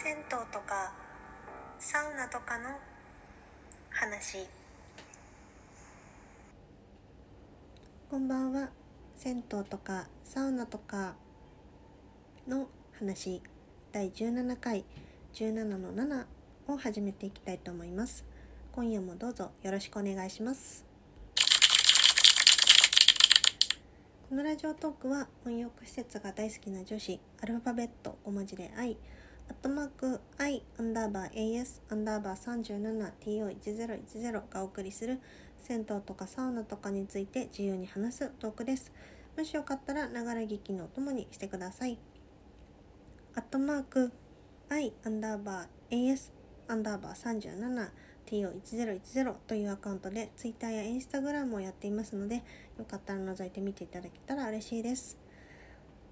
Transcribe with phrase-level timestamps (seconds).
[0.00, 0.92] 銭湯とか
[1.80, 2.70] サウナとかの
[3.90, 4.46] 話。
[8.08, 8.70] こんばんは。
[9.16, 11.16] 銭湯とかサウナとか
[12.46, 13.42] の話。
[13.90, 14.84] 第17回
[15.34, 16.26] 17の7
[16.68, 18.24] を始めていきたいと思います。
[18.70, 20.86] 今夜もどうぞよろしくお願いします。
[24.28, 28.96] このラジオトークは温浴施設が大好きな女子アルファベット5文字で愛。
[29.48, 35.20] アットマーク i アンダーバー as アンダーバー 37to1010 がお送りする
[35.56, 38.92] 銭湯とかサウナとかについて自由に話すトークです。
[39.36, 41.98] もしよかったらながら聞きのお供にしてください。
[43.34, 44.12] アットマーク
[44.68, 46.30] i アンダーバー as
[46.68, 47.90] アンダーバー
[48.26, 52.42] 37to1010 というアカウントで Twitter や Instagram をやっていますので
[52.78, 55.16] よかったら覗いてみていただけたら嬉しいです。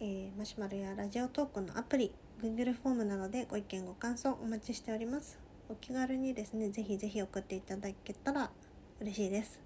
[0.00, 2.10] えー、マシュマロやラジオトークのアプリ
[2.42, 5.38] Google フォームなのでご意見ご感想お待ちしております。
[5.68, 8.50] お気軽にですねぜひぜひ送っていただけたら
[8.98, 9.60] 嬉しいです。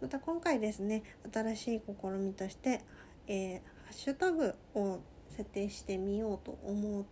[0.00, 2.82] また今回ですね新しい試みとして、
[3.26, 7.04] えー、ハッシュタグを設定してみようと思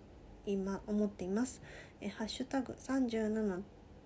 [0.46, 1.62] 今思っています、
[2.00, 2.76] えー、ハッシュタグ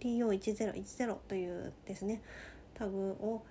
[0.00, 2.22] 37TO1010 というですね
[2.74, 3.44] タグを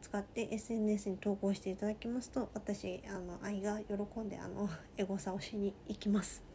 [0.00, 6.51] 使って SNS に投稿していただきますと私あの愛が喜んであのエゴサをしに行きます。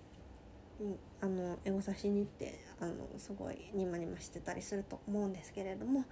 [1.22, 6.06] あのエゴサしに行ってあのすごいニマニマしてたりすると思うんですけれども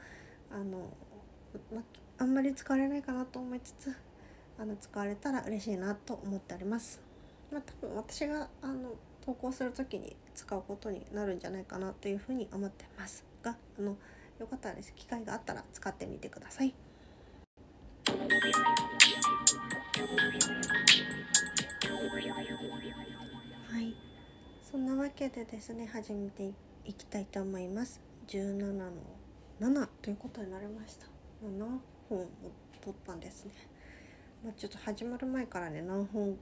[0.52, 0.90] あの、
[1.74, 1.84] ま、
[2.18, 3.96] あんまり使われないかなと思いつつ
[4.58, 7.02] あの使われたら嬉しいなと思っております。
[7.52, 8.94] まあ、多分私があの
[9.24, 13.98] 投稿する時に使うことになるんじゃないかなというふうに思ってますがあの
[14.40, 16.74] よかったらです機会があったら使ってみてください。
[23.72, 24.05] はい。
[24.76, 26.52] そんなわけでですね始めて
[26.84, 28.02] いきたいと思います。
[28.28, 28.92] 17の
[29.62, 31.06] 7ということになりました。
[31.42, 31.80] 7
[32.10, 32.28] 本を
[32.84, 33.52] 撮ったんですね、
[34.44, 36.36] まあ、ちょっと始まる前からね何本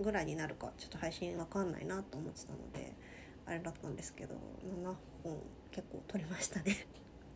[0.00, 2.96] ぐらいになるかちょっと配信わかんないなと思ってたので
[3.46, 4.34] あれだったんですけど
[4.84, 4.92] 7
[5.22, 5.38] 本
[5.70, 6.84] 結構撮りましたね。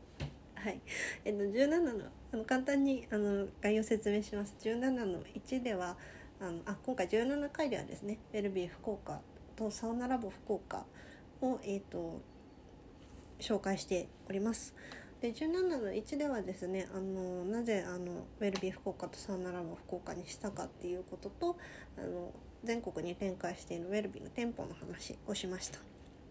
[0.56, 0.80] はい、
[1.24, 4.56] えっと、17のあの簡単にあの概要説明します。
[4.58, 5.96] 17の1では
[6.40, 9.20] あのあ今回17回ではですねウェルビー福岡
[9.62, 10.84] とサウナラボ福岡
[11.40, 12.20] を、えーと、
[13.38, 14.74] 紹介しております。
[15.20, 21.56] で17の1ではですねあのなぜあのウェルビー福岡とサウナラボ福岡にしたかっていうことと
[21.96, 22.32] あの
[22.64, 25.78] 全国に展開しているウェルビーの店舗の話をしました。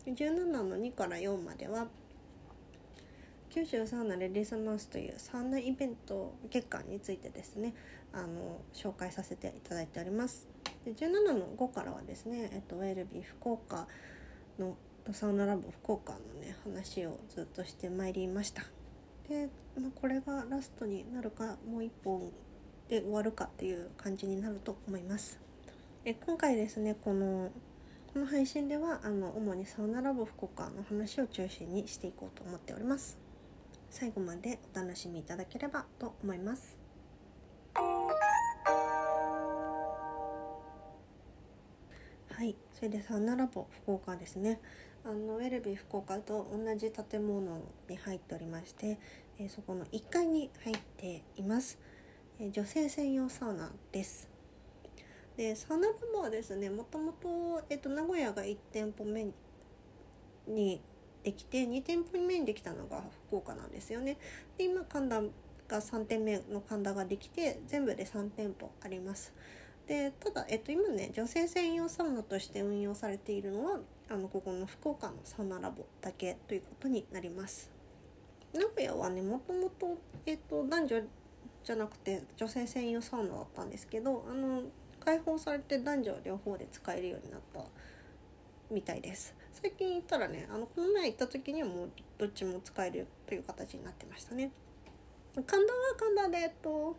[0.06, 1.88] 17の2から4までは
[3.50, 7.74] 九州サウナレディースマウスというサウナイベント月間についてですね
[8.12, 10.50] あの紹介させていただいております。
[10.86, 13.88] で17の5からはですね、えっと、ウェルビー福岡
[14.59, 14.75] の
[15.12, 18.64] サウナラボ福岡のね話をずっとしてまいりました。
[19.30, 19.50] で、
[19.80, 22.31] まあ、これがラストになるかもう一本
[22.88, 25.40] で終わるかっていう感じになると思います。
[26.03, 27.52] え今回ですねこの
[28.12, 33.18] この配信ではあの主にサウナラボ福岡の話を中心にしていこうと思っております。
[33.90, 36.81] 最後までお楽しみいただければと思います。
[42.41, 42.56] はい。
[42.74, 44.59] それでサウナラボ福岡ですね。
[45.06, 48.97] あのウェルビー福岡と同じ建物に入っておりまして、
[49.38, 51.78] えー、そこの1階に入っています、
[52.40, 54.28] えー、女性専用サウナです。
[55.38, 59.28] でサウナラボはですねもともと、えーと、名古屋が1店舗目
[60.47, 60.81] に
[61.22, 64.18] できて2店舗目にできたのが福岡なんですよね。
[64.58, 69.31] で今神田が3店目の神田ができて全部で3店舗あります。
[69.88, 77.72] でただ、えっと、今ね女性専用サウナとして運用されているのはあのここの福岡のサウナラボだけということになります。
[78.53, 81.02] 名古屋はねもともと、えっと、男女
[81.64, 84.64] じゃなくて女性専用サウナだったんですけどあの
[85.00, 87.61] 開放されて男女両方で使えるようになった
[88.70, 89.35] みたいです。
[89.53, 94.52] 最近行ったらねあのこの前行った時にはもうどっちも使えるという形になってましたね。
[95.34, 95.66] 神田は
[95.97, 96.97] 神田でえっと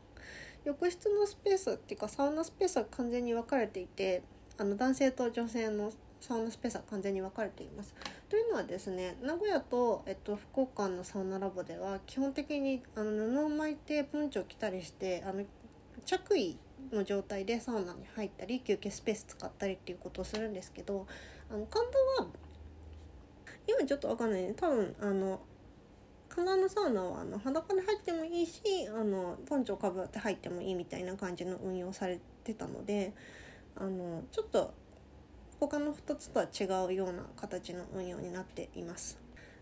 [0.64, 4.22] 浴室のスペースっていうかサウナスペースは完全に分かれていて
[4.58, 7.94] あの男性と女性のサウナスペースは完全に分かれています。
[8.28, 15.44] というのはですね名古屋と、えっと、福岡のサウナラボでは基本的にあの布を巻いてポンチョを着たりしてあの
[16.04, 16.54] 着衣
[16.92, 21.06] の状態でサウナに入ったり休憩スペース使ったりっていうことをするんですけど
[21.50, 21.86] あの神
[22.16, 22.28] 田は
[23.66, 25.40] 今ちょっと分かんないね多分あの
[26.34, 33.12] 神田のサウナはあの裸で入ってもいいしあのポンチョをかぶって入ってもいいみたいな感じの運用されてたので
[33.76, 34.72] あのちょっと
[35.60, 39.18] 他の2つとは違うような形の運用になっています。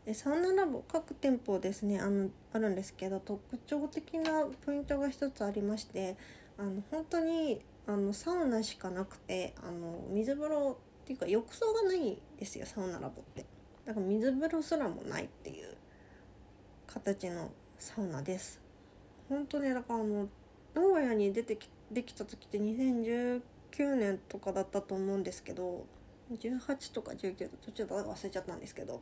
[0.06, 6.16] でサウナラボ各店舗ですねあのあるんですけど特徴的なポイントが一つありまして
[6.56, 13.44] あの本当にあのサウナしかなくてあの水風呂っていうか浴槽がないんですよサウナラボって。
[13.84, 15.69] だから水風呂すらもないっていう
[16.92, 18.60] 形のサウナです
[19.28, 20.28] 本当ねだからあの
[20.74, 23.40] 名古屋に出てきできた時って2019
[23.96, 25.86] 年とかだったと思うんですけど
[26.32, 29.00] 18とか19途中で忘れちゃったんですけど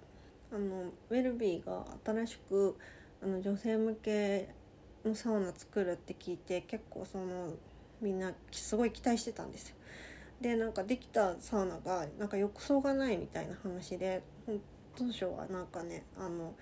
[0.53, 2.77] あのウェルビーが新しく
[3.23, 4.49] あの女性向け
[5.05, 7.53] のサウナ作るって聞いて結構その
[8.01, 9.77] みんなすごい期待してたんですよ。
[10.41, 14.23] でなんかできたサウナがなんか浴槽がないみたいな話で
[14.97, 16.55] 当初はなんかねあの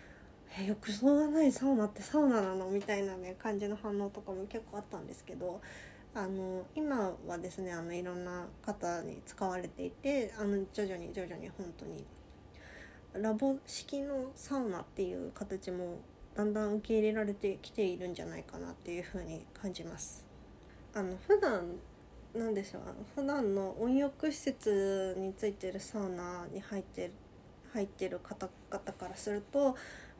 [0.59, 2.69] え浴槽がないサウナってサウナなの？
[2.69, 5.61] みたいなね感じの反応とかも結構あったんですけど
[6.15, 12.05] あの今はですねあのいろんな方に使われていてあの徐々に徐々に本当に
[13.15, 15.99] ラボ式のサウナっていう形も
[16.35, 20.27] だんだん受け入れられてきているんじゃないかなっていうふうに感じます。
[20.95, 21.77] あの普段
[22.35, 22.83] なんでしょう
[23.15, 27.13] 普段の温浴施設についてるサウナに入ってる
[27.73, 29.77] 入ってる方々からすると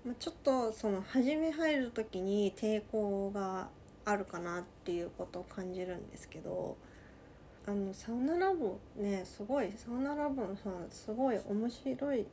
[0.07, 3.69] まちょっとその初め入る時に抵抗が
[4.05, 6.77] あるかなっていうことを感じるんですけど
[7.67, 12.25] あのサウナラボねすごいサウナラボのサウナすごい面白い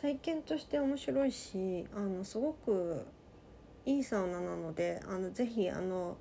[0.00, 3.06] 体験として面白いしあのすごく
[3.86, 6.18] いいサウナなのであのぜひあの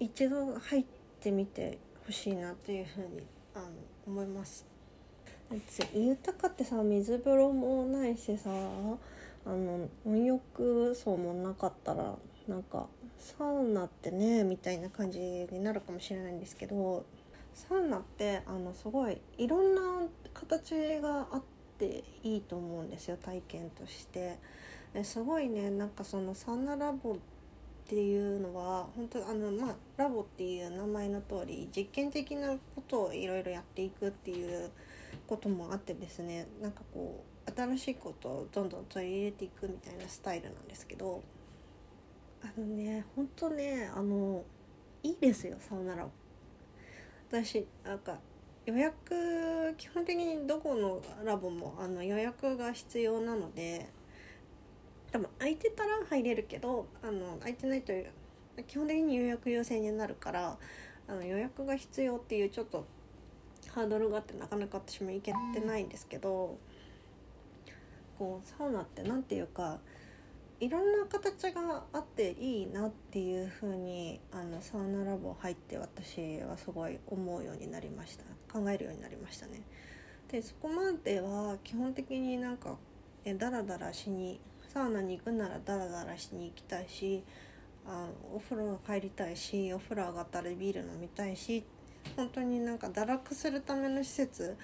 [0.00, 0.84] 一度入っ
[1.20, 3.22] てみてほしいなっていうふうに
[3.54, 3.66] あの
[4.08, 4.66] 思います。
[5.94, 8.50] 豊かってさ水風呂もないしさ
[9.44, 12.16] あの温浴槽もなかったら
[12.46, 12.86] なんか
[13.18, 17.04] サウナってねみたいな感じになるかもしれないんですけど
[17.54, 19.80] サウナってあのすごいいろんな
[20.32, 21.42] 形があっ
[21.78, 24.38] ていいと思うんですよ体験として。
[25.04, 27.16] すごいねなんかそのサウナラボっ
[27.86, 34.70] ていうのは本当あのまあラボっていう名前の通り実験的なことをいろいろやっていくっていう
[35.28, 41.22] こともあってですねなんかこう新しいことをどんどん取り入れていくみたいなスタイルなんですけど
[42.42, 44.44] あのねほんとねあの
[45.02, 46.06] いいですよサウナラ
[47.28, 48.18] 私なんか
[48.66, 53.88] 予約基本的にどこのラボもあの予約が必要なので
[55.10, 58.10] 多分空いてたら入れるけどあの空いてないという
[58.66, 60.58] 基本的に予約優先になるから
[61.08, 62.86] あの予約が必要っていうちょっと
[63.68, 66.58] ハードルがあってなかなか私も行けてないんですけど
[68.20, 69.78] こうサウナって何て言うか
[70.60, 79.62] いろんな形があっていいなっていう風にあのサウナラボ入って私はすごい思うようになりました考えるようになりましたね。
[80.30, 82.76] でそこまでは基本的になんか
[83.24, 84.38] えダラダラしに
[84.68, 87.24] サウナに行くならダラダラしに行きたいし
[87.86, 91.64] あお風呂入りたいしお風呂上がったらビール飲みたいし
[92.16, 94.58] 本当になんか堕落するための施設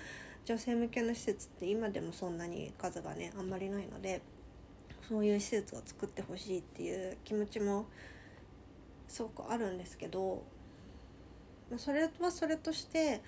[0.46, 4.22] 女性向けの施設って今でもそんなに数がねあんまりないので
[5.08, 7.86] そういう施設を作ってほしいっていう気持ちも
[9.08, 10.44] すごくあるんですけど
[11.76, 13.20] それはそれとして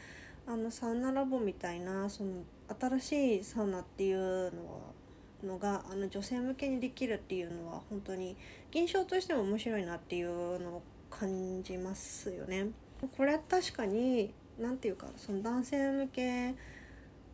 [0.46, 2.44] あのサウナラボみたいなその
[2.80, 4.98] 新しいサウナっていうのは
[5.44, 8.36] のがあの女性向けにできるっていうのは本当に
[8.70, 12.68] 現象としても面白いなっていうのを感じますよね。
[13.16, 16.54] これは確かに何て言うかその男性向け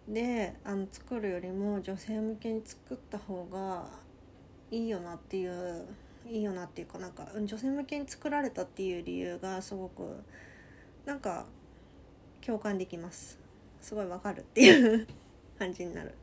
[0.09, 3.87] であの作るよりも女性向けに作った方が
[4.71, 5.87] いいよなっていう
[6.27, 10.23] いいよなっていうかなんか女性向けに作られたっていう理由がすごく
[11.05, 11.47] なんか
[12.45, 13.39] 共感できます。
[13.81, 15.07] すごいわかるっていう
[15.59, 16.15] 感じになる。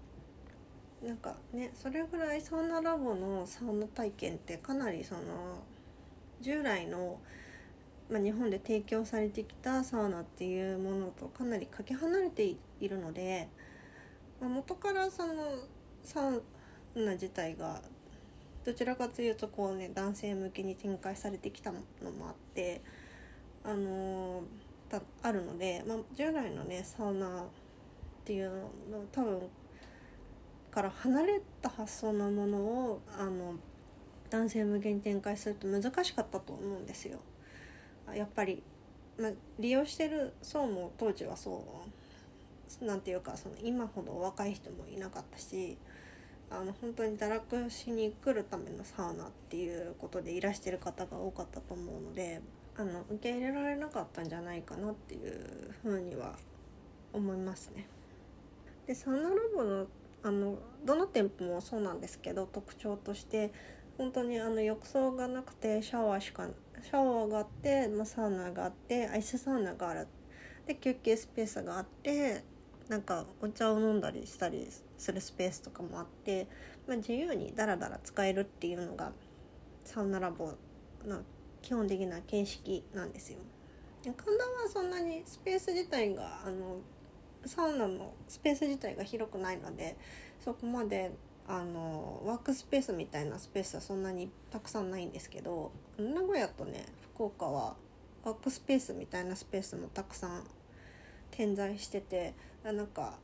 [1.04, 5.22] なんかねそれぐらいサウナラボのサウナ体験ってかなりその
[6.42, 7.20] 従来の
[8.12, 13.48] まあ、日本で提供されてきたサウナっていうものとかなりかけ離れているので、
[14.42, 15.34] まあ、元からその
[16.04, 16.44] サウ
[16.96, 17.82] ナ自体が
[18.66, 21.78] どちらかというとこうね男性向けに展開されてきたの
[22.12, 22.82] もあって
[23.64, 27.46] あのー、あるので、まあ、従来のねサウナっ
[28.26, 29.42] ていうの多分
[30.72, 33.56] から離れた発想のものをあの
[34.30, 37.20] 男性向けに展開すると難しかったと思うんですよ。
[38.16, 38.64] やっぱり、
[39.20, 42.01] まあ、利用してる層も当時はそう
[42.82, 45.78] なんていうかその今ほど若い人もいなかったし
[46.50, 52.42] あの本当に堕落しに来るためのサウナっていうことでいらしてる方が多かったと思うので
[52.78, 56.36] あの受け入れられなかったんじゃないかなっていうふうには
[57.14, 57.88] 思いますね。
[58.88, 59.88] でサウナラボの
[60.24, 63.52] あのどの店舗もそうなんですけど特徴として
[63.98, 66.48] 本当にあの浴槽がなくてシャワーしか
[66.84, 70.08] シャワーがあって、まあ、サウナがあってアイスサウナがある
[70.68, 72.44] で休憩スペースがあって
[72.92, 74.68] なんかお茶を飲んだりしたり
[74.98, 76.46] するスペースとかもあって、
[76.86, 79.14] まあ、自由にダラダラ使えるっていうのが
[79.86, 80.52] サウナラボ
[81.08, 81.22] の
[81.62, 83.40] 基本的な形式なんですよ。
[84.04, 86.80] 神田はそんなにスペース自体があの
[87.46, 89.96] サウナのスペース自体が広くないので
[90.44, 91.12] そこまで
[91.48, 97.78] あのワークスペースみたいなスペースはそんなにたくさんないんですけど名古屋とね福岡は
[98.26, 100.44] ワークスペースみたいなスペースもたくさん
[101.32, 102.34] 点在してて
[102.64, 103.18] なんか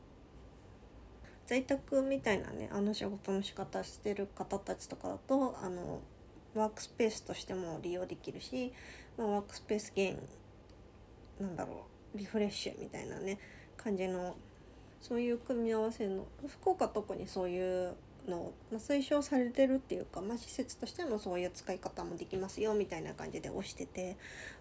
[1.46, 6.00] 在宅みたいなねあの仕事の仕方してる方たちとかだとあの
[6.54, 8.72] ワークスペースとしても利用できるし、
[9.16, 10.18] ま、ワークスペースゲイン
[11.40, 13.38] なんだろうリフレッシュみたいなね
[13.76, 14.36] 感じの
[15.00, 17.94] そういう組み合わせの福岡特にそういう
[18.28, 24.16] の、ま、推奨されてるっていうか、まあ、施設としてもそういう使い方もできますよみたいな感じで推してて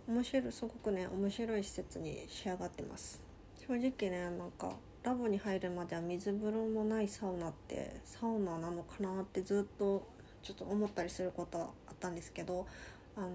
[0.07, 3.26] 面白いすごくね面白い施設に仕上がってます。
[3.67, 4.71] 正直ねなんか
[5.03, 10.07] ラボに入るまでは水風呂もないサウナってサウナなのかなってずっと
[10.41, 12.65] ちょっと思ったりすることはあったんですけど
[13.17, 13.27] あの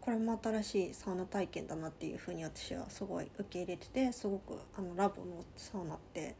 [0.00, 6.36] これも新しいサウナ体験だなっていうふうに私はすごい受け入れててすごくあのラボのサウナって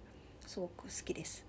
[0.47, 1.47] すごく好きです。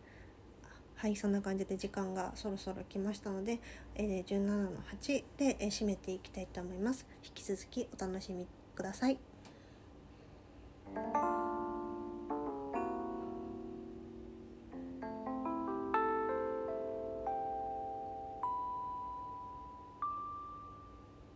[0.96, 3.60] はいそんな感じで時間がそろそろ来ましたので、
[3.96, 7.06] えー、17の8で、えー、締めていきたいと思います。
[7.24, 9.20] 引き続きお楽しみください。